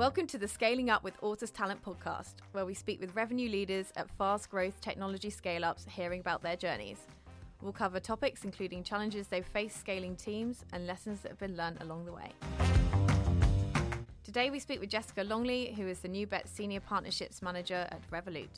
[0.00, 3.92] Welcome to the Scaling Up with Ortus Talent podcast, where we speak with revenue leaders
[3.96, 7.00] at fast growth technology scale ups hearing about their journeys.
[7.60, 11.82] We'll cover topics including challenges they've faced scaling teams and lessons that have been learned
[11.82, 12.30] along the way.
[14.24, 18.00] Today we speak with Jessica Longley, who is the New Bet Senior Partnerships Manager at
[18.10, 18.48] Revolut.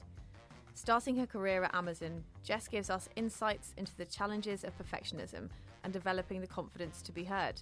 [0.74, 5.48] Starting her career at Amazon, Jess gives us insights into the challenges of perfectionism
[5.82, 7.60] and developing the confidence to be heard.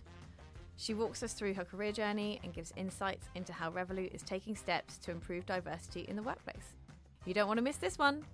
[0.77, 4.57] She walks us through her career journey and gives insights into how Revolut is taking
[4.57, 6.75] steps to improve diversity in the workplace.
[7.27, 8.25] You don't want to miss this one.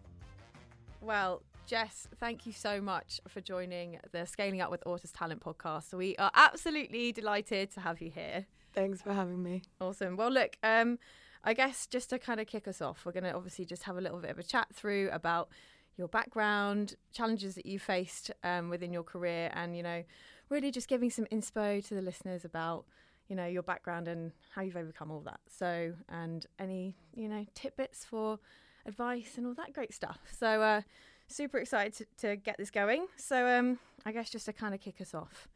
[1.00, 5.90] Well, Jess, thank you so much for joining the Scaling Up with Ortus Talent podcast.
[5.90, 8.46] So we are absolutely delighted to have you here.
[8.72, 9.62] Thanks for having me.
[9.80, 10.16] Awesome.
[10.16, 10.98] Well, look, um,
[11.42, 13.96] I guess just to kind of kick us off, we're going to obviously just have
[13.96, 15.48] a little bit of a chat through about
[15.96, 20.04] your background, challenges that you faced um, within your career, and you know
[20.48, 22.84] really just giving some inspo to the listeners about
[23.28, 25.40] you know your background and how you've overcome all that.
[25.48, 28.38] So and any you know tidbits for
[28.86, 30.20] advice and all that great stuff.
[30.38, 30.82] So uh
[31.28, 33.06] super excited to, to get this going.
[33.16, 35.48] So um i guess just to kind of kick us off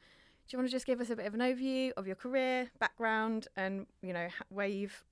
[0.50, 2.68] do you want to just give us a bit of an overview of your career
[2.80, 5.04] background and you know where you've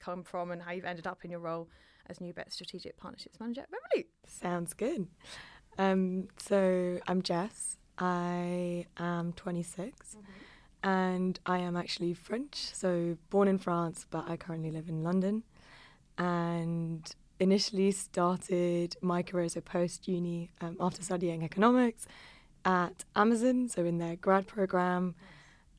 [0.00, 1.68] come from and how you've ended up in your role
[2.06, 4.06] as new bet strategic partnerships manager at revolut?
[4.26, 5.06] Sounds good.
[5.78, 10.88] Um so i'm jess I am 26 mm-hmm.
[10.88, 15.44] and I am actually French, so born in France, but I currently live in London.
[16.18, 17.08] And
[17.38, 22.08] initially started my career as a post uni um, after studying economics
[22.64, 25.14] at Amazon, so in their grad program.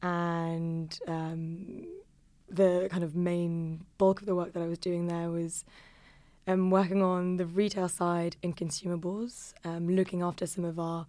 [0.02, 1.86] And um,
[2.48, 5.66] the kind of main bulk of the work that I was doing there was
[6.48, 11.06] um, working on the retail side in consumables, um, looking after some of our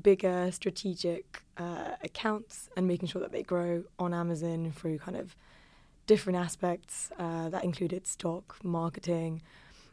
[0.00, 5.36] bigger strategic uh, accounts and making sure that they grow on Amazon through kind of
[6.06, 9.42] different aspects uh, that included stock, marketing,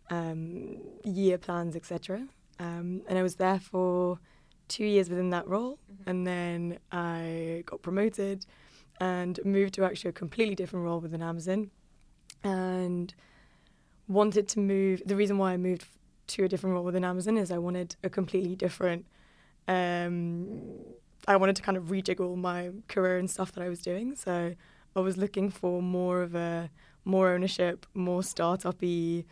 [0.10, 2.28] um, year plans, etc.
[2.60, 4.20] Um, and I was there for
[4.68, 6.10] two years within that role, mm-hmm.
[6.10, 8.46] and then I got promoted
[9.00, 11.72] and moved to actually a completely different role within Amazon,
[12.44, 13.14] and
[14.08, 15.02] wanted to move.
[15.06, 15.86] The reason why I moved
[16.28, 19.06] to a different role within Amazon is I wanted a completely different
[19.70, 20.62] um,
[21.28, 24.16] I wanted to kind of rejiggle my career and stuff that I was doing.
[24.16, 24.56] So
[24.96, 26.70] I was looking for more of a
[27.06, 29.24] more ownership, more startup-y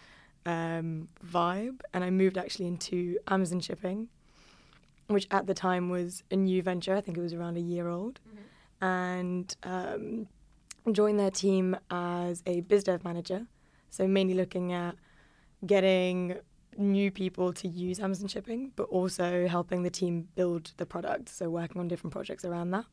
[0.46, 4.10] um, vibe, and I moved actually into Amazon shipping,
[5.08, 6.96] which at the time was a new venture.
[6.96, 8.86] I think it was around a year old, mm-hmm.
[8.86, 10.28] and um,
[10.92, 13.48] joined their team as a biz dev manager.
[13.90, 14.96] So mainly looking at
[15.66, 16.38] getting
[16.78, 21.30] new people to use Amazon shipping, but also helping the team build the product.
[21.30, 22.86] So working on different projects around that.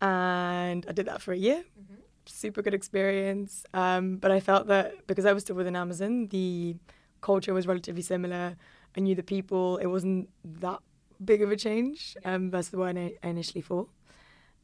[0.00, 1.58] And I did that for a year.
[1.58, 1.94] Mm-hmm.
[2.26, 3.64] Super good experience.
[3.74, 6.76] Um, but I felt that because I was still within Amazon, the
[7.20, 8.56] culture was relatively similar.
[8.96, 9.78] I knew the people.
[9.78, 10.28] It wasn't
[10.60, 10.80] that
[11.24, 13.88] big of a change um, versus one I initially thought.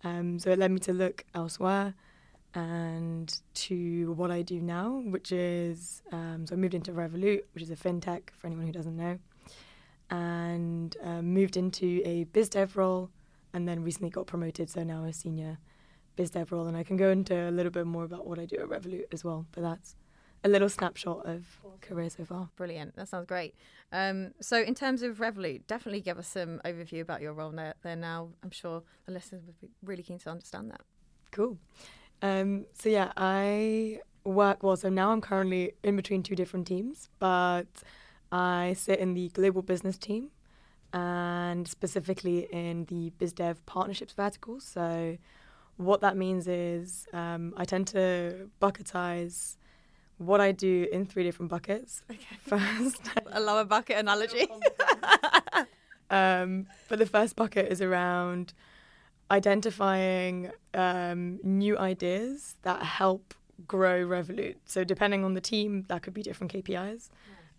[0.04, 1.94] Um, so it led me to look elsewhere
[2.54, 7.62] and to what I do now, which is um, so I moved into Revolut, which
[7.62, 9.18] is a fintech for anyone who doesn't know,
[10.10, 13.10] and um, moved into a biz dev role,
[13.52, 15.58] and then recently got promoted, so now a senior
[16.16, 18.46] biz dev role, and I can go into a little bit more about what I
[18.46, 19.96] do at Revolut as well, but that's
[20.44, 21.44] a little snapshot of
[21.80, 22.50] career so far.
[22.56, 22.94] Brilliant.
[22.96, 23.54] That sounds great.
[23.92, 27.74] Um, so, in terms of Revolut, definitely give us some overview about your role there,
[27.82, 28.28] there now.
[28.42, 30.82] I'm sure the listeners would be really keen to understand that.
[31.32, 31.58] Cool.
[32.24, 34.78] Um, so yeah, I work well.
[34.78, 37.66] So now I'm currently in between two different teams, but
[38.32, 40.30] I sit in the global business team
[40.94, 44.58] and specifically in the BizDev partnerships vertical.
[44.58, 45.18] So
[45.76, 49.56] what that means is um, I tend to bucketize
[50.16, 52.02] what I do in three different buckets.
[52.10, 52.36] Okay.
[52.38, 54.46] First, a bucket analogy.
[56.10, 58.54] um, but the first bucket is around
[59.30, 63.34] identifying um, new ideas that help
[63.66, 64.56] grow Revolut.
[64.66, 67.08] So depending on the team, that could be different KPIs.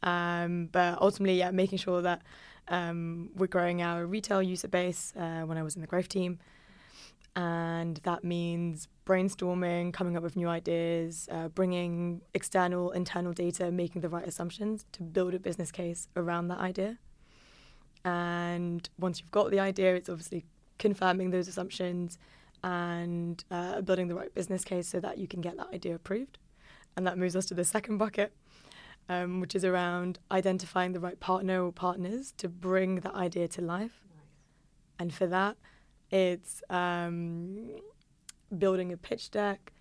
[0.04, 2.22] Um, but ultimately, yeah, making sure that
[2.68, 6.40] um, we're growing our retail user base uh, when I was in the growth team.
[7.36, 14.02] And that means brainstorming, coming up with new ideas, uh, bringing external, internal data, making
[14.02, 16.98] the right assumptions to build a business case around that idea.
[18.06, 20.46] And once you've got the idea, it's obviously
[20.78, 22.18] confirming those assumptions
[22.64, 26.38] and uh, building the right business case so that you can get that idea approved.
[26.98, 28.34] And that moves us to the second bucket,
[29.10, 33.62] um, which is around identifying the right partner or partners to bring that idea to
[33.62, 34.02] life.
[34.10, 34.26] Nice.
[35.00, 35.58] And for that,
[36.10, 37.70] it's um,
[38.58, 39.74] building a pitch deck,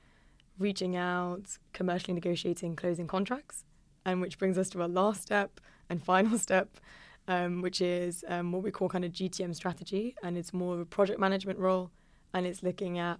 [0.59, 3.65] reaching out, commercially negotiating, closing contracts,
[4.05, 6.77] and which brings us to our last step and final step,
[7.29, 10.81] um, which is um, what we call kind of GTM strategy, and it's more of
[10.81, 11.91] a project management role,
[12.33, 13.19] and it's looking at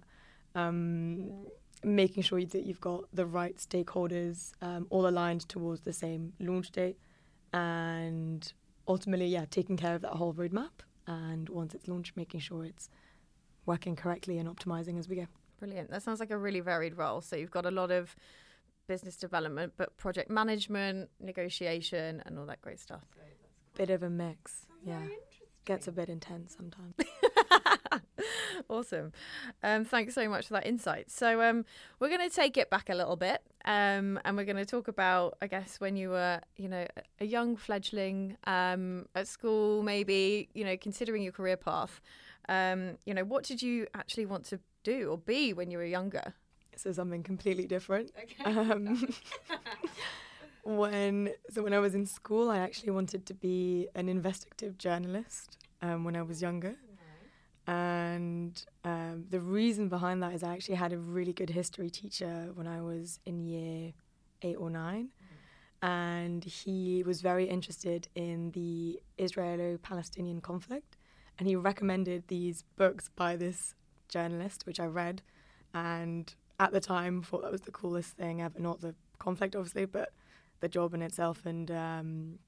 [0.53, 1.45] um,
[1.83, 6.71] making sure that you've got the right stakeholders um, all aligned towards the same launch
[6.71, 6.97] date,
[7.53, 8.53] and
[8.87, 12.89] ultimately, yeah, taking care of that whole roadmap, and once it's launched, making sure it's
[13.65, 15.25] working correctly and optimizing as we go.
[15.59, 15.89] Brilliant.
[15.89, 17.21] That sounds like a really varied role.
[17.21, 18.15] So you've got a lot of
[18.87, 23.03] business development, but project management, negotiation, and all that great stuff.
[23.75, 24.67] Bit of a mix.
[24.85, 25.01] yeah.
[25.65, 26.93] Gets a bit intense sometimes.
[28.69, 29.11] awesome.
[29.63, 31.09] Um, thanks so much for that insight.
[31.09, 31.65] So um,
[31.99, 34.87] we're going to take it back a little bit, um, and we're going to talk
[34.87, 36.85] about, I guess, when you were, you know,
[37.19, 41.99] a young fledgling um, at school, maybe, you know, considering your career path.
[42.47, 45.85] Um, you know, what did you actually want to do or be when you were
[45.85, 46.35] younger?
[46.77, 48.11] So something completely different.
[48.23, 48.51] Okay.
[48.55, 49.07] Um,
[50.63, 55.57] when so when I was in school, I actually wanted to be an investigative journalist
[55.81, 56.75] um, when I was younger.
[57.67, 62.51] And um, the reason behind that is I actually had a really good history teacher
[62.53, 63.93] when I was in year
[64.41, 65.87] eight or 9 mm.
[65.87, 70.97] And he was very interested in the Israeli Palestinian conflict.
[71.37, 73.75] And he recommended these books by this
[74.09, 75.21] journalist, which I read.
[75.73, 78.59] And at the time, thought that was the coolest thing ever.
[78.59, 80.11] Not the conflict, obviously, but
[80.61, 82.39] the job in itself and um,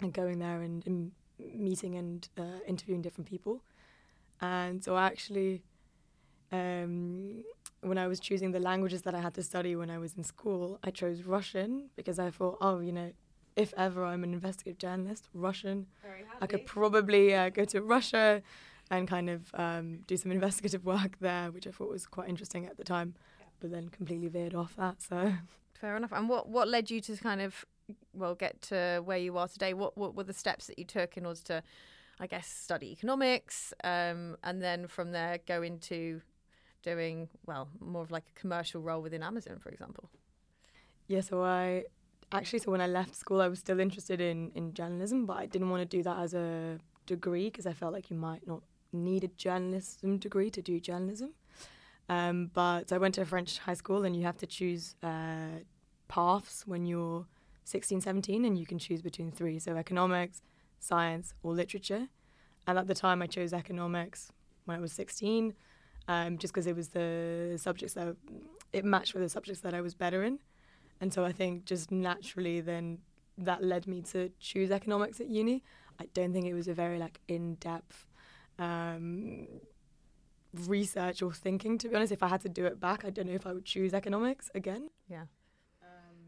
[0.00, 3.62] and going there and, and meeting and uh, interviewing different people.
[4.40, 5.62] And so I actually,
[6.50, 7.44] um,
[7.80, 10.24] when I was choosing the languages that I had to study when I was in
[10.24, 13.12] school, I chose Russian because I thought, oh, you know,
[13.54, 15.86] if ever I'm an investigative journalist, Russian,
[16.40, 18.42] I could probably uh, go to Russia
[18.90, 22.66] and kind of um, do some investigative work there, which I thought was quite interesting
[22.66, 23.14] at the time.
[23.62, 25.00] But then completely veered off that.
[25.00, 25.32] So
[25.80, 26.12] fair enough.
[26.12, 27.64] And what what led you to kind of
[28.12, 29.72] well get to where you are today?
[29.72, 31.62] What what were the steps that you took in order to,
[32.20, 36.20] I guess, study economics, um, and then from there go into
[36.82, 40.10] doing well more of like a commercial role within Amazon, for example?
[41.06, 41.20] Yeah.
[41.20, 41.84] So I
[42.32, 45.46] actually so when I left school, I was still interested in in journalism, but I
[45.46, 48.62] didn't want to do that as a degree because I felt like you might not
[48.92, 51.30] need a journalism degree to do journalism.
[52.08, 55.60] Um, but I went to a French high school, and you have to choose uh,
[56.08, 57.26] paths when you're
[57.64, 60.42] 16, 17, and you can choose between three so economics,
[60.80, 62.08] science, or literature.
[62.66, 64.32] And at the time, I chose economics
[64.64, 65.54] when I was 16,
[66.08, 68.16] um, just because it was the subjects that
[68.72, 70.38] it matched with the subjects that I was better in.
[71.00, 72.98] And so I think just naturally, then
[73.38, 75.62] that led me to choose economics at uni.
[75.98, 78.06] I don't think it was a very like in depth
[78.58, 79.46] um,
[80.66, 81.78] research or thinking.
[81.78, 83.52] To be honest, if I had to do it back, I don't know if I
[83.52, 84.90] would choose economics again.
[85.08, 85.22] Yeah.
[85.82, 86.18] Um,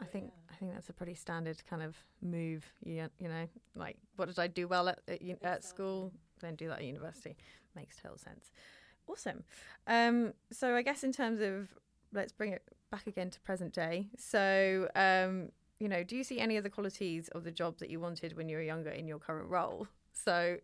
[0.00, 0.46] I think yeah.
[0.50, 2.64] I think that's a pretty standard kind of move.
[2.84, 6.12] You, you know, like what did I do well at at, at school?
[6.40, 7.36] Then do that at university.
[7.74, 8.52] Makes total sense.
[9.08, 9.44] Awesome.
[9.86, 11.68] Um, so I guess in terms of
[12.12, 14.08] let's bring it back again to present day.
[14.18, 17.90] So um, you know, do you see any of the qualities of the job that
[17.90, 19.86] you wanted when you were younger in your current role?
[20.12, 20.58] So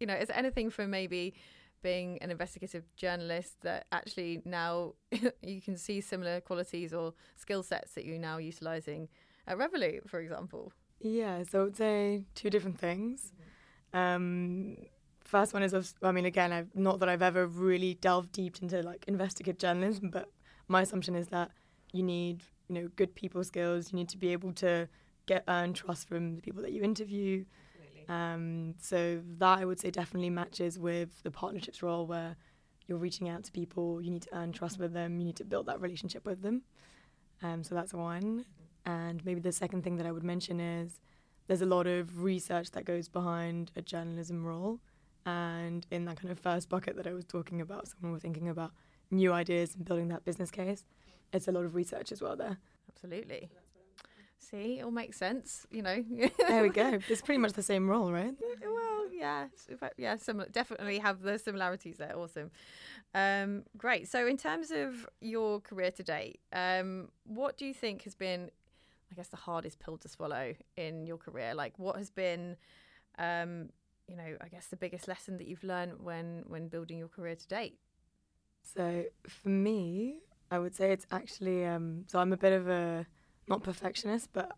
[0.00, 1.34] you know, is there anything from maybe
[1.82, 4.94] being an investigative journalist that actually now
[5.42, 9.08] you can see similar qualities or skill sets that you're now utilizing
[9.46, 10.72] at Revolut, for example?
[11.00, 13.32] Yeah, so I would say two different things.
[13.92, 14.76] Um,
[15.24, 18.82] first one is, I mean, again, I've, not that I've ever really delved deep into
[18.82, 20.30] like investigative journalism, but
[20.66, 21.50] my assumption is that
[21.92, 23.92] you need, you know, good people skills.
[23.92, 24.88] You need to be able to
[25.26, 27.44] get earn trust from the people that you interview.
[28.08, 32.36] Um, so that I would say definitely matches with the partnerships role where
[32.86, 35.44] you're reaching out to people, you need to earn trust with them, you need to
[35.44, 36.62] build that relationship with them.
[37.42, 38.46] Um, so that's one.
[38.86, 41.00] And maybe the second thing that I would mention is
[41.46, 44.80] there's a lot of research that goes behind a journalism role.
[45.26, 48.48] And in that kind of first bucket that I was talking about, someone was thinking
[48.48, 48.72] about
[49.10, 50.84] new ideas and building that business case.
[51.32, 52.56] It's a lot of research as well there.
[52.88, 53.50] Absolutely.
[54.38, 56.02] See, it all makes sense, you know.
[56.48, 56.98] there we go.
[57.08, 58.34] It's pretty much the same role, right?
[58.62, 59.48] Well, yeah,
[59.96, 60.48] yeah, similar.
[60.48, 62.16] Definitely have the similarities there.
[62.16, 62.50] Awesome,
[63.14, 64.08] um, great.
[64.08, 68.50] So, in terms of your career to date, um, what do you think has been,
[69.10, 71.54] I guess, the hardest pill to swallow in your career?
[71.54, 72.56] Like, what has been,
[73.18, 73.70] um,
[74.06, 77.34] you know, I guess the biggest lesson that you've learned when when building your career
[77.34, 77.78] to date?
[78.62, 81.66] So, for me, I would say it's actually.
[81.66, 83.06] Um, so, I'm a bit of a
[83.48, 84.52] not perfectionist, but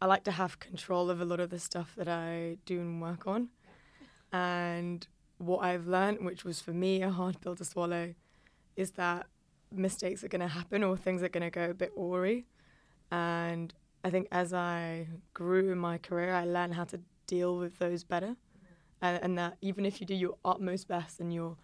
[0.00, 3.00] I like to have control of a lot of the stuff that I do and
[3.00, 3.48] work on.
[4.32, 5.06] And
[5.38, 8.14] what I've learned, which was for me a hard pill to swallow,
[8.76, 9.26] is that
[9.72, 12.44] mistakes are going to happen or things are going to go a bit awry.
[13.10, 13.72] And
[14.02, 18.04] I think as I grew in my career, I learned how to deal with those
[18.04, 18.36] better.
[19.00, 21.56] And, and that even if you do your utmost best and you're,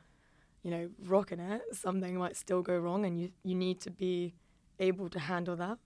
[0.62, 4.34] you know, rocking it, something might still go wrong and you, you need to be
[4.78, 5.78] able to handle that.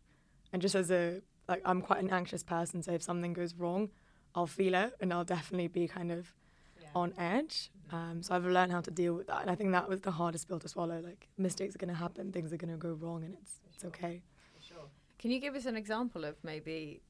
[0.54, 3.90] And just as a, like, I'm quite an anxious person, so if something goes wrong,
[4.36, 6.32] I'll feel it and I'll definitely be kind of
[6.80, 6.86] yeah.
[6.94, 7.72] on edge.
[7.90, 10.12] Um, so I've learned how to deal with that, and I think that was the
[10.12, 11.00] hardest pill to swallow.
[11.00, 13.84] Like mistakes are going to happen, things are going to go wrong, and it's it's
[13.84, 14.22] okay.
[14.60, 14.86] Sure.
[15.18, 17.02] Can you give us an example of maybe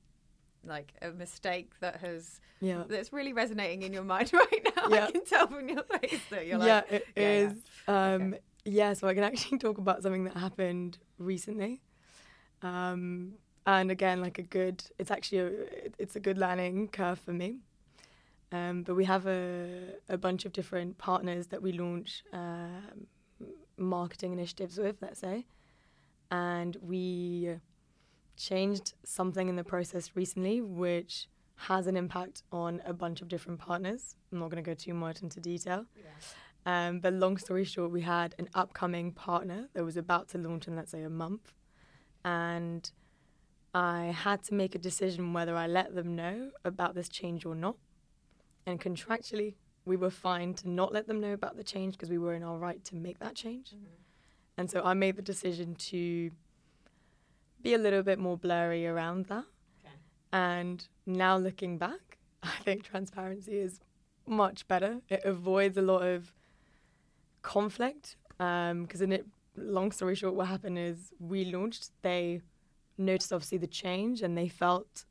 [0.65, 4.89] like a mistake that has yeah that's really resonating in your mind right now?
[4.89, 5.07] Yeah.
[5.07, 7.53] I can tell from your face that you're yeah, like it yeah, is.
[7.87, 8.15] Yeah.
[8.15, 8.41] Um, okay.
[8.65, 11.83] yeah, so I can actually talk about something that happened recently.
[12.65, 13.35] Um,
[13.67, 15.51] and again, like a good, it's actually a,
[15.99, 17.59] it's a good learning curve for me.
[18.53, 23.07] Um, but we have a, a bunch of different partners that we launch um,
[23.77, 25.47] marketing initiatives with, let's say.
[26.31, 27.57] And we
[28.37, 33.61] changed something in the process recently, which has an impact on a bunch of different
[33.61, 34.17] partners.
[34.33, 35.87] I'm not going to go too much into detail.
[35.97, 36.09] Yeah.
[36.67, 40.67] Um, but long story short, we had an upcoming partner that was about to launch
[40.67, 41.53] in, let's say, a month.
[42.25, 42.91] And
[43.75, 47.55] I had to make a decision whether I let them know about this change or
[47.55, 47.77] not.
[48.67, 49.55] And contractually,
[49.85, 52.43] we were fine to not let them know about the change because we were in
[52.43, 53.71] our right to make that change.
[53.71, 53.85] Mm-hmm.
[54.57, 56.31] And so I made the decision to
[57.63, 59.45] be a little bit more blurry around that.
[59.85, 59.95] Okay.
[60.33, 63.81] And now looking back, I think transparency is
[64.27, 65.01] much better.
[65.09, 66.33] It avoids a lot of
[67.43, 71.91] conflict because um, in it, long story short, what happened is we launched.
[72.03, 72.41] They
[72.99, 75.05] noticed obviously the change, and they felt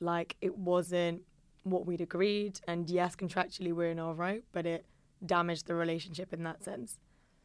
[0.00, 1.22] like it wasn't
[1.62, 2.60] what we'd agreed.
[2.68, 4.86] And yes, contractually we're in our right, but it
[5.24, 6.98] damaged the relationship in that sense.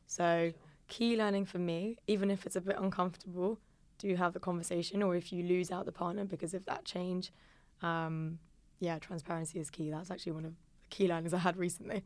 [0.06, 0.52] So,
[0.88, 3.60] key learning for me, even if it's a bit uncomfortable,
[3.98, 7.32] do have the conversation, or if you lose out the partner because of that change,
[7.82, 8.40] um,
[8.80, 9.90] yeah, transparency is key.
[9.90, 10.58] That's actually one of the
[10.90, 12.04] key learnings I had recently.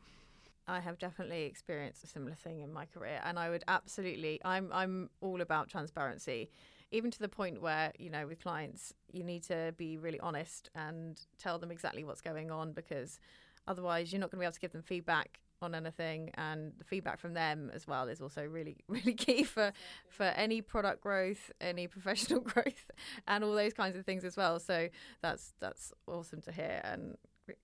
[0.67, 4.41] I have definitely experienced a similar thing in my career, and I would absolutely.
[4.43, 6.49] I'm I'm all about transparency
[6.91, 10.69] even to the point where you know with clients you need to be really honest
[10.75, 13.19] and tell them exactly what's going on because
[13.67, 16.83] otherwise you're not going to be able to give them feedback on anything and the
[16.83, 19.71] feedback from them as well is also really really key for
[20.07, 22.91] for any product growth any professional growth
[23.27, 24.87] and all those kinds of things as well so
[25.21, 27.15] that's that's awesome to hear and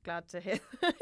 [0.04, 0.60] glad to hear.
[0.84, 0.94] I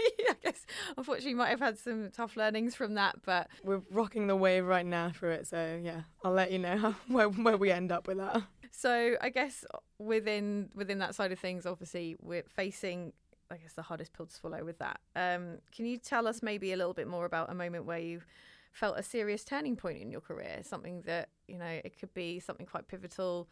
[0.43, 0.65] guess
[0.97, 4.65] unfortunately you might have had some tough learnings from that, but we're rocking the wave
[4.65, 5.47] right now through it.
[5.47, 8.41] So yeah, I'll let you know how, where where we end up with that.
[8.71, 9.65] So I guess
[9.97, 13.13] within within that side of things, obviously we're facing.
[13.51, 14.99] I guess the hardest pill to swallow with that.
[15.15, 18.21] Um, can you tell us maybe a little bit more about a moment where you
[18.73, 20.59] felt a serious turning point in your career?
[20.61, 23.49] Something that you know it could be something quite pivotal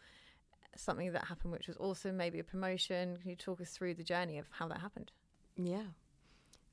[0.76, 3.18] something that happened which was awesome, maybe a promotion.
[3.18, 5.12] Can you talk us through the journey of how that happened?
[5.56, 5.88] Yeah.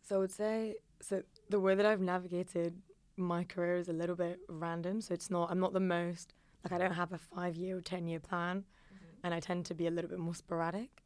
[0.02, 2.80] So I would say so the way that I've navigated
[3.16, 5.00] my career is a little bit random.
[5.00, 7.80] So it's not I'm not the most like I don't have a five year or
[7.80, 9.04] ten year plan mm-hmm.
[9.24, 11.04] and I tend to be a little bit more sporadic.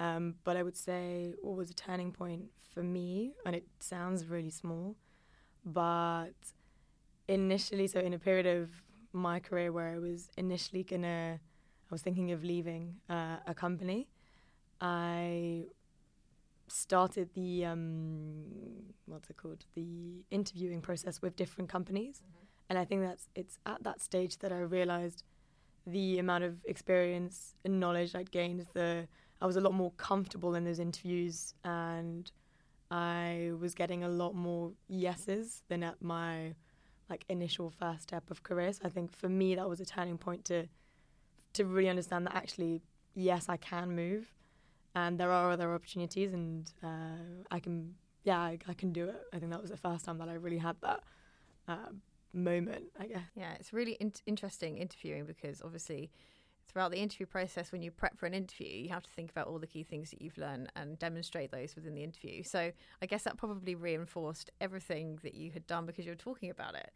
[0.00, 4.26] Um, but I would say what was a turning point for me, and it sounds
[4.26, 4.96] really small,
[5.64, 6.32] but
[7.28, 8.70] initially, so in a period of
[9.12, 11.38] my career where I was initially gonna
[11.90, 14.08] I was thinking of leaving uh, a company.
[14.80, 15.66] I
[16.66, 18.44] started the um,
[19.06, 22.44] what's it called the interviewing process with different companies, mm-hmm.
[22.70, 25.24] and I think that's it's at that stage that I realized
[25.86, 28.66] the amount of experience and knowledge I'd gained.
[28.72, 29.06] The
[29.40, 32.30] I was a lot more comfortable in those interviews, and
[32.90, 36.54] I was getting a lot more yeses than at my
[37.10, 38.72] like initial first step of career.
[38.72, 40.66] So I think for me that was a turning point to
[41.54, 42.82] to really understand that actually,
[43.14, 44.32] yes, I can move,
[44.94, 47.94] and there are other opportunities, and uh, I can,
[48.24, 49.22] yeah, I, I, can do it.
[49.32, 51.00] I think that was the first time that I really had that
[51.66, 51.90] uh,
[52.32, 52.84] moment.
[52.98, 53.22] I guess.
[53.34, 56.10] Yeah, it's really in- interesting interviewing because obviously.
[56.66, 59.48] Throughout the interview process, when you prep for an interview, you have to think about
[59.48, 62.42] all the key things that you've learned and demonstrate those within the interview.
[62.42, 66.48] So, I guess that probably reinforced everything that you had done because you were talking
[66.48, 66.90] about it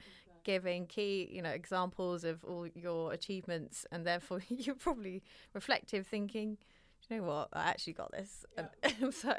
[0.48, 6.56] giving key, you know, examples of all your achievements, and therefore you're probably reflective, thinking,
[7.06, 8.46] you know what, I actually got this.
[8.56, 8.68] Yeah.
[9.02, 9.34] And so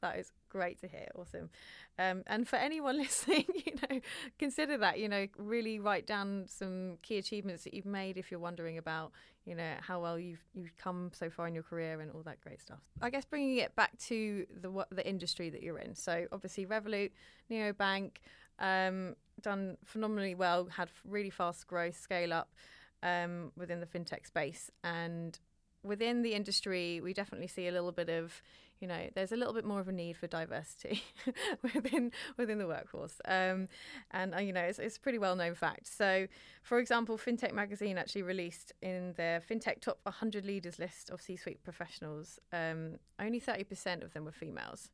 [0.00, 1.08] that is great to hear.
[1.14, 1.50] Awesome.
[1.98, 4.00] Um, and for anyone listening, you know,
[4.38, 8.40] consider that, you know, really write down some key achievements that you've made if you're
[8.40, 9.12] wondering about,
[9.44, 12.40] you know, how well you've you've come so far in your career and all that
[12.40, 12.80] great stuff.
[13.02, 15.94] I guess bringing it back to the the industry that you're in.
[15.94, 17.10] So obviously Revolut,
[17.50, 18.12] Neobank,
[18.58, 22.54] um, done phenomenally well, had really fast growth, scale up
[23.02, 25.38] um, within the fintech space, and
[25.82, 28.42] within the industry, we definitely see a little bit of,
[28.80, 31.02] you know, there's a little bit more of a need for diversity
[31.74, 33.68] within within the workforce, um,
[34.10, 35.86] and uh, you know, it's, it's a pretty well known fact.
[35.86, 36.26] So,
[36.62, 41.62] for example, FinTech Magazine actually released in their FinTech Top 100 Leaders list of C-suite
[41.62, 44.90] professionals, um, only 30% of them were females.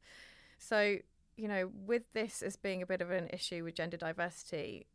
[0.59, 0.99] So,
[1.41, 4.87] you know, with this as being a bit of an issue with gender diversity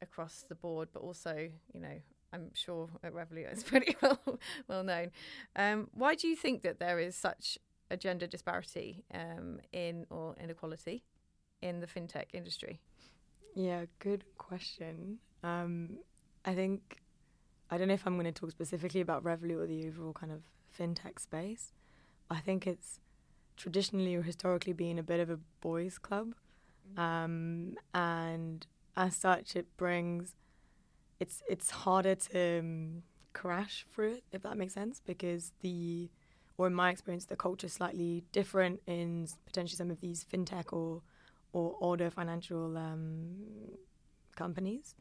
[0.00, 2.00] across the board, but also, you know,
[2.32, 5.10] I'm sure at Revolut it's pretty well well known.
[5.54, 7.58] Um, why do you think that there is such
[7.90, 11.04] a gender disparity um, in or inequality
[11.60, 12.80] in the fintech industry?
[13.54, 15.18] Yeah, good question.
[15.42, 15.98] Um,
[16.46, 17.02] I think
[17.70, 20.32] I don't know if I'm going to talk specifically about Revolut or the overall kind
[20.32, 20.40] of
[20.78, 21.72] fintech space.
[22.30, 22.98] I think it's
[23.56, 26.34] traditionally or historically been a bit of a boys' club,
[26.88, 27.00] mm-hmm.
[27.00, 28.66] um, and
[28.96, 30.34] as such, it brings
[31.20, 36.10] it's it's harder to um, crash through it if that makes sense because the
[36.58, 40.72] or in my experience the culture is slightly different in potentially some of these fintech
[40.72, 41.02] or
[41.52, 43.36] or older financial um,
[44.36, 44.94] companies.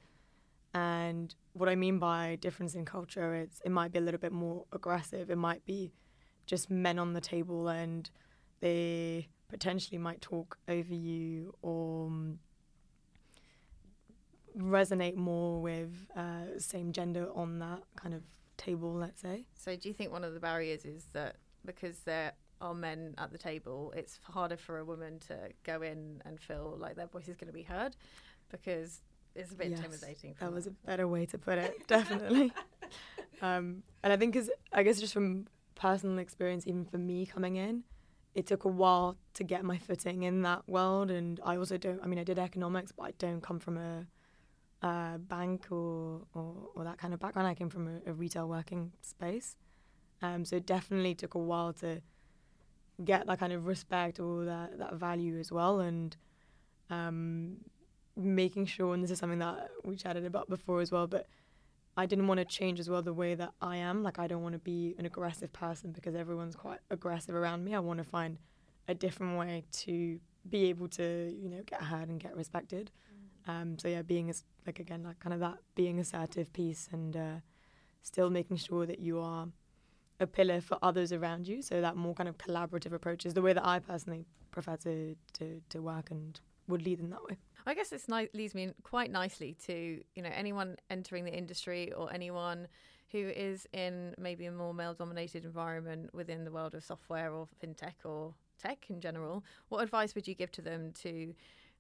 [0.73, 4.31] And what I mean by difference in culture it's it might be a little bit
[4.31, 5.29] more aggressive.
[5.29, 5.91] It might be
[6.45, 8.09] just men on the table and
[8.61, 12.39] they potentially might talk over you or um,
[14.57, 18.21] resonate more with uh, same gender on that kind of
[18.57, 19.45] table, let's say.
[19.53, 23.31] So, do you think one of the barriers is that because there are men at
[23.31, 27.27] the table, it's harder for a woman to go in and feel like their voice
[27.27, 27.95] is going to be heard
[28.49, 29.01] because
[29.35, 30.35] it's a bit yes, intimidating.
[30.39, 32.53] that was a better way to put it, definitely.
[33.41, 37.55] um, and I think, cause, I guess, just from personal experience, even for me coming
[37.55, 37.83] in,
[38.33, 41.11] it took a while to get my footing in that world.
[41.11, 44.07] And I also don't, I mean, I did economics, but I don't come from a
[44.81, 47.47] uh, bank or, or, or, that kind of background.
[47.47, 49.55] I came from a, a retail working space.
[50.21, 52.01] Um, so it definitely took a while to
[53.03, 55.81] get that kind of respect or that, that value as well.
[55.81, 56.15] And
[56.89, 57.57] um,
[58.15, 61.27] making sure, and this is something that we chatted about before as well, but
[61.97, 64.01] I didn't want to change as well the way that I am.
[64.01, 67.75] Like, I don't want to be an aggressive person because everyone's quite aggressive around me.
[67.75, 68.37] I want to find
[68.87, 72.91] a different way to be able to, you know, get heard and get respected.
[73.47, 77.17] Um, so yeah, being as like again like kind of that being assertive piece and
[77.17, 77.35] uh,
[78.01, 79.47] still making sure that you are
[80.19, 81.61] a pillar for others around you.
[81.61, 85.15] So that more kind of collaborative approach is the way that I personally prefer to
[85.33, 87.37] to, to work and would lead in that way.
[87.65, 91.91] I guess this ni- leads me quite nicely to you know anyone entering the industry
[91.93, 92.67] or anyone
[93.11, 97.47] who is in maybe a more male dominated environment within the world of software or
[97.61, 99.43] fintech or tech in general.
[99.69, 101.33] What advice would you give to them to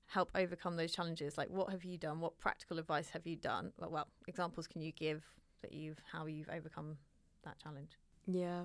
[0.07, 1.37] help overcome those challenges?
[1.37, 2.19] Like, what have you done?
[2.19, 3.71] What practical advice have you done?
[3.77, 5.23] Well, well examples can you give
[5.61, 6.97] that you've how you've overcome
[7.43, 7.97] that challenge?
[8.27, 8.63] Yeah,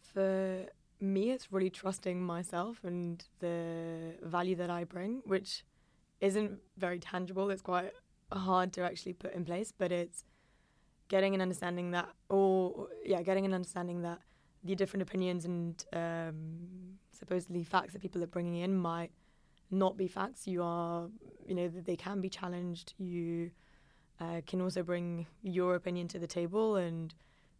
[0.00, 0.66] for
[1.00, 5.64] me, it's really trusting myself and the value that I bring, which
[6.20, 7.50] isn't very tangible.
[7.50, 7.92] It's quite
[8.32, 10.24] hard to actually put in place, but it's
[11.08, 14.20] getting an understanding that, or yeah, getting an understanding that
[14.64, 19.12] the different opinions and um, supposedly facts that people are bringing in might
[19.70, 20.46] not be facts.
[20.46, 21.08] You are,
[21.46, 22.94] you know, they can be challenged.
[22.98, 23.50] You
[24.20, 27.14] uh, can also bring your opinion to the table and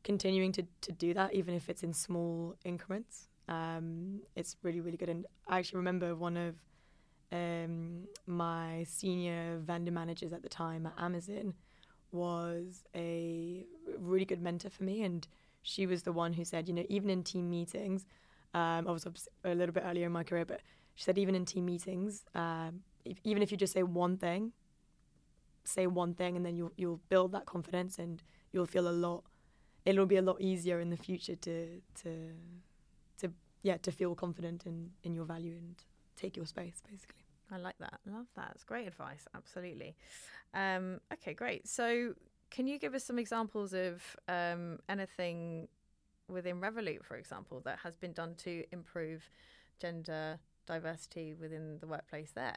[0.07, 3.29] continuing to, to do that, even if it's in small increments.
[3.49, 5.09] Um, it's really, really good.
[5.09, 6.55] And I actually remember one of
[7.33, 11.55] um, my senior vendor managers at the time at Amazon
[12.13, 13.67] was a
[13.99, 15.03] really good mentor for me.
[15.03, 15.27] And
[15.63, 18.07] she was the one who said, you know, even in team meetings,
[18.55, 19.07] um, I was
[19.45, 20.61] a little bit earlier in my career, but
[20.95, 24.53] she said even in team meetings, um, if, even if you just say one thing,
[25.65, 29.25] say one thing, and then you'll you'll build that confidence, and you'll feel a lot.
[29.87, 32.33] It'll be a lot easier in the future to to
[33.19, 35.77] to yeah to feel confident in in your value and
[36.17, 37.23] take your space basically.
[37.51, 38.01] I like that.
[38.07, 38.53] Love that.
[38.55, 39.27] It's great advice.
[39.35, 39.95] Absolutely.
[40.53, 41.69] Um, okay, great.
[41.69, 42.15] So,
[42.51, 45.69] can you give us some examples of um, anything
[46.29, 49.31] within Revolut, for example, that has been done to improve
[49.81, 52.57] gender diversity within the workplace there?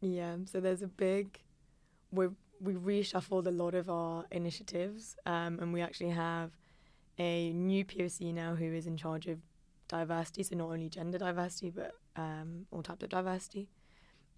[0.00, 1.40] Yeah, so there's a big,
[2.10, 2.28] we
[2.62, 6.52] we reshuffled a lot of our initiatives, um, and we actually have
[7.18, 9.38] a new POC now who is in charge of
[9.88, 13.68] diversity, so not only gender diversity but um, all types of diversity,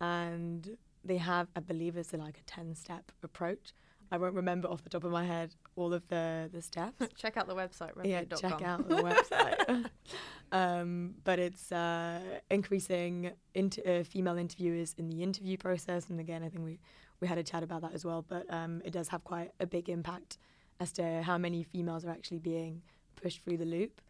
[0.00, 3.74] and they have, I believe, it's like a ten step approach
[4.10, 7.06] I won't remember off the top of my head all of the the steps.
[7.16, 7.92] check out the website.
[8.04, 9.87] Yeah, check out the website.
[10.52, 16.42] um, but it's uh, increasing inter- uh, female interviewers in the interview process, and again,
[16.42, 16.78] I think we
[17.20, 18.24] we had a chat about that as well.
[18.27, 20.38] But um, it does have quite a big impact
[20.81, 22.83] as to how many females are actually being
[23.16, 24.00] pushed through the loop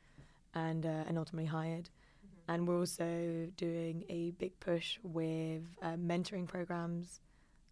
[0.54, 1.84] and uh, and ultimately hired.
[1.84, 2.52] Mm-hmm.
[2.52, 7.20] And we're also doing a big push with uh, mentoring programs,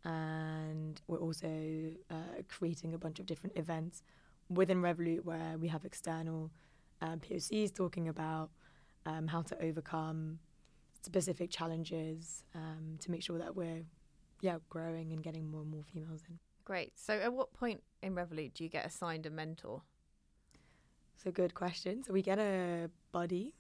[0.05, 4.03] and we're also uh, creating a bunch of different events
[4.49, 6.51] within Revolut where we have external
[7.01, 8.51] um, POCs talking about
[9.07, 10.39] um, how to overcome
[11.03, 13.83] specific challenges um, to make sure that we're
[14.43, 16.39] yeah growing and getting more and more females in.
[16.65, 16.93] Great.
[16.99, 19.83] So, at what point in Revolut do you get assigned a mentor?
[21.17, 22.05] So, good question.
[22.05, 23.55] So, we get a buddy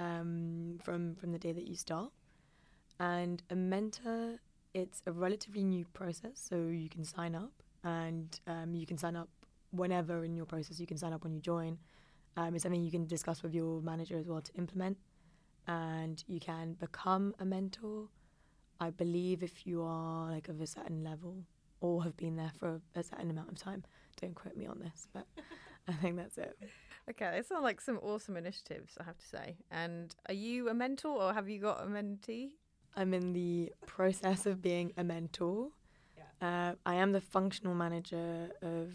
[0.00, 0.04] mm-hmm.
[0.04, 2.12] um, from from the day that you start,
[3.00, 4.38] and a mentor.
[4.74, 9.16] It's a relatively new process, so you can sign up, and um, you can sign
[9.16, 9.28] up
[9.70, 10.78] whenever in your process.
[10.78, 11.78] You can sign up when you join.
[12.36, 14.98] Um, it's something you can discuss with your manager as well to implement,
[15.66, 18.08] and you can become a mentor.
[18.80, 21.44] I believe if you are like of a certain level
[21.80, 23.84] or have been there for a certain amount of time.
[24.20, 25.26] Don't quote me on this, but
[25.88, 26.56] I think that's it.
[27.10, 29.56] Okay, they sound like some awesome initiatives, I have to say.
[29.70, 32.50] And are you a mentor or have you got a mentee?
[32.96, 35.68] I'm in the process of being a mentor.
[36.16, 36.48] Yeah.
[36.70, 38.92] Uh, I am the functional manager of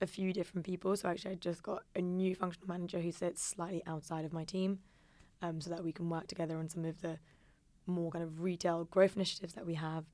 [0.00, 0.96] a few different people.
[0.96, 4.44] So actually, I just got a new functional manager who sits slightly outside of my
[4.44, 4.80] team,
[5.42, 7.18] um, so that we can work together on some of the
[7.86, 10.04] more kind of retail growth initiatives that we have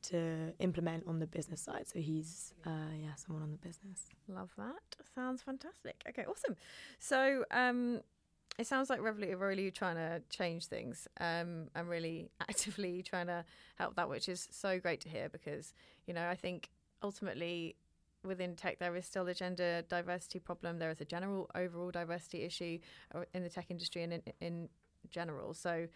[0.00, 1.86] to implement on the business side.
[1.88, 4.02] So he's, uh, yeah, someone on the business.
[4.28, 4.96] Love that.
[5.14, 6.02] Sounds fantastic.
[6.08, 6.56] Okay, awesome.
[6.98, 8.00] So um,
[8.58, 13.26] it sounds like Revolut are really trying to change things um, and really actively trying
[13.26, 13.44] to
[13.76, 15.74] help that, which is so great to hear because,
[16.06, 16.70] you know, I think
[17.02, 17.76] ultimately
[18.24, 20.78] within tech there is still a gender diversity problem.
[20.78, 22.78] There is a general overall diversity issue
[23.14, 24.68] uh, in the tech industry and in, in
[25.10, 25.54] general.
[25.54, 25.86] So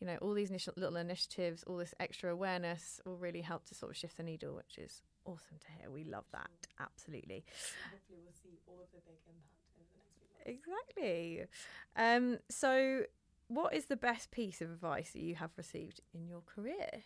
[0.00, 3.74] you know, all these initial, little initiatives, all this extra awareness will really help to
[3.74, 5.90] sort of shift the needle, which is awesome to hear.
[5.90, 7.44] We love that, absolutely.
[7.90, 11.46] Hopefully, we'll see all of the big impact over the next few months.
[11.46, 11.46] Exactly.
[11.96, 13.04] Um, so,
[13.48, 17.02] what is the best piece of advice that you have received in your career?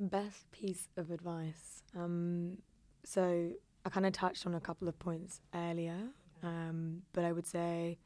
[0.00, 1.82] Best piece of advice.
[1.96, 2.58] Um,
[3.04, 3.52] so,
[3.84, 6.10] I kind of touched on a couple of points earlier,
[6.42, 7.98] um, but I would say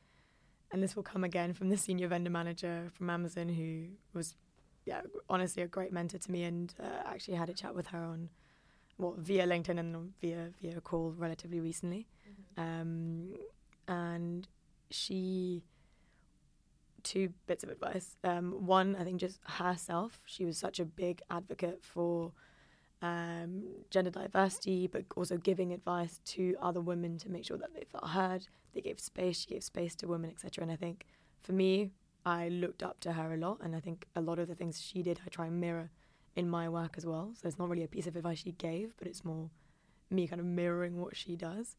[0.72, 4.34] and this will come again from the senior vendor manager from Amazon, who was,
[4.86, 7.98] yeah, honestly a great mentor to me, and uh, actually had a chat with her
[7.98, 8.30] on,
[8.98, 12.80] well, via LinkedIn and via via call relatively recently, mm-hmm.
[12.80, 13.34] um,
[13.86, 14.48] and
[14.90, 15.62] she.
[17.04, 18.16] Two bits of advice.
[18.22, 20.20] Um, one, I think just herself.
[20.24, 22.30] She was such a big advocate for
[23.02, 27.84] um, gender diversity, but also giving advice to other women to make sure that they
[27.84, 28.46] felt heard.
[28.74, 29.40] They gave space.
[29.40, 30.62] She gave space to women, etc.
[30.62, 31.06] And I think
[31.40, 31.90] for me,
[32.24, 34.80] I looked up to her a lot, and I think a lot of the things
[34.80, 35.90] she did, I try and mirror
[36.36, 37.32] in my work as well.
[37.34, 39.50] So it's not really a piece of advice she gave, but it's more
[40.08, 41.76] me kind of mirroring what she does.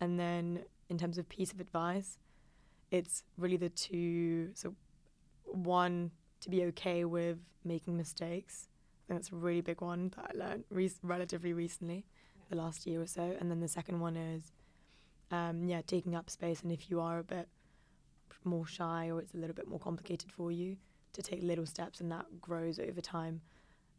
[0.00, 2.18] And then in terms of piece of advice,
[2.90, 4.50] it's really the two.
[4.54, 4.74] So
[5.44, 8.68] one, to be okay with making mistakes
[9.08, 12.04] that's a really big one that I learned re- relatively recently,
[12.50, 13.36] the last year or so.
[13.38, 14.52] And then the second one is,
[15.30, 16.62] um, yeah, taking up space.
[16.62, 17.48] And if you are a bit
[18.44, 20.76] more shy or it's a little bit more complicated for you,
[21.16, 23.40] to take little steps and that grows over time.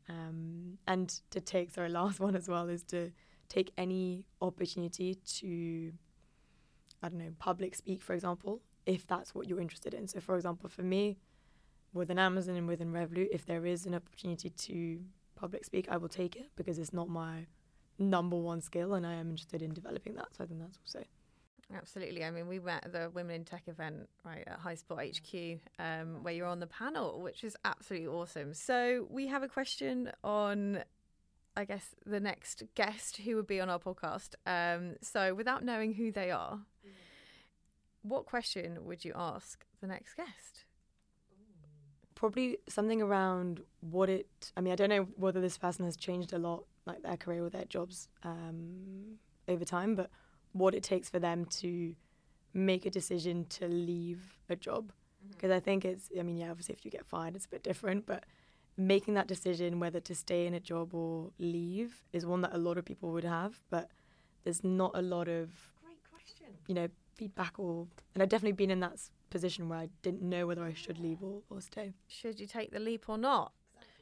[0.07, 3.11] Um, and to take, sorry, last one as well is to
[3.49, 5.91] take any opportunity to,
[7.01, 10.07] I don't know, public speak, for example, if that's what you're interested in.
[10.07, 11.17] So, for example, for me,
[11.93, 14.99] within Amazon and within Revolut, if there is an opportunity to
[15.35, 17.47] public speak, I will take it because it's not my
[17.99, 20.27] number one skill and I am interested in developing that.
[20.37, 21.05] So I think that's also.
[21.75, 22.23] Absolutely.
[22.23, 26.23] I mean, we met at the Women in Tech event, right, at Highspot HQ, um,
[26.23, 28.53] where you're on the panel, which is absolutely awesome.
[28.53, 30.83] So we have a question on,
[31.57, 34.35] I guess, the next guest who would be on our podcast.
[34.45, 36.91] Um, so without knowing who they are, mm.
[38.01, 40.63] what question would you ask the next guest?
[42.17, 44.51] Probably something around what it.
[44.57, 47.45] I mean, I don't know whether this person has changed a lot, like their career
[47.45, 50.09] or their jobs um, over time, but
[50.51, 51.95] what it takes for them to
[52.53, 54.91] make a decision to leave a job.
[55.29, 55.57] Because mm-hmm.
[55.57, 56.09] I think it's.
[56.19, 58.23] I mean, yeah, obviously, if you get fired, it's a bit different, but
[58.77, 62.57] making that decision whether to stay in a job or leave is one that a
[62.57, 63.89] lot of people would have, but
[64.43, 65.51] there's not a lot of.
[65.83, 66.47] Great question.
[66.67, 70.47] You know, feedback or, and I've definitely been in that position where I didn't know
[70.47, 71.93] whether I should leave or, or stay.
[72.07, 73.53] Should you take the leap or not?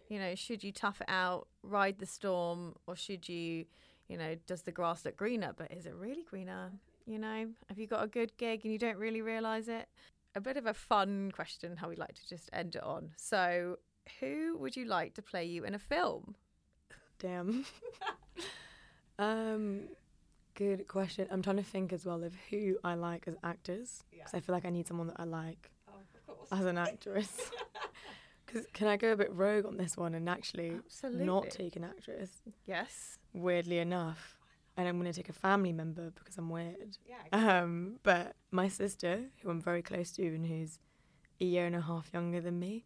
[0.09, 3.65] You know, should you tough it out, ride the storm, or should you,
[4.07, 5.53] you know, does the grass look greener?
[5.55, 6.71] But is it really greener?
[7.07, 9.88] You know, have you got a good gig and you don't really realise it?
[10.35, 13.11] A bit of a fun question, how we like to just end it on.
[13.15, 13.77] So,
[14.19, 16.35] who would you like to play you in a film?
[17.19, 17.65] Damn.
[19.19, 19.83] um,
[20.56, 21.28] good question.
[21.32, 24.56] I'm trying to think as well of who I like as actors because I feel
[24.56, 25.72] like I need someone that I like
[26.28, 27.52] Oh, as an actress.
[28.46, 31.26] Because can I go a bit rogue on this one and actually Absolutely.
[31.26, 32.30] not take an actress?
[32.65, 33.18] Yes.
[33.34, 34.38] Weirdly enough,
[34.78, 36.98] and I'm going to take a family member because I'm weird.
[37.08, 37.18] Yeah.
[37.62, 40.80] Um, but my sister, who I'm very close to and who's
[41.41, 42.86] a year and a half younger than me,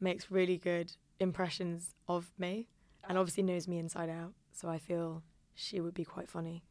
[0.00, 2.68] makes really good impressions of me
[3.08, 4.32] and obviously knows me inside out.
[4.52, 5.22] So I feel
[5.54, 6.64] she would be quite funny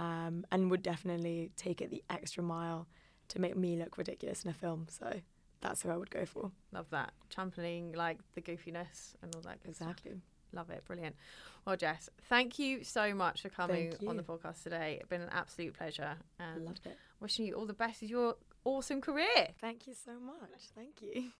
[0.00, 2.88] um, and would definitely take it the extra mile
[3.28, 4.86] to make me look ridiculous in a film.
[4.90, 5.20] So
[5.60, 6.50] that's who I would go for.
[6.72, 7.12] Love that.
[7.28, 9.90] Championing like the goofiness and all that good stuff.
[9.90, 10.12] Exactly.
[10.52, 10.84] Love it.
[10.86, 11.14] Brilliant.
[11.66, 14.96] Well, Jess, thank you so much for coming on the podcast today.
[14.98, 16.16] It's been an absolute pleasure.
[16.40, 16.96] And Loved it.
[17.20, 19.48] wishing you all the best with your awesome career.
[19.60, 20.60] Thank you so much.
[20.74, 21.30] Thank you.